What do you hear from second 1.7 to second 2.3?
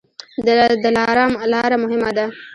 مهمه ده